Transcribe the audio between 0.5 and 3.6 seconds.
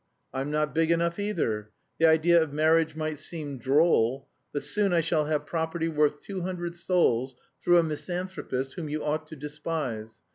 big enough either. The idea of marriage might seem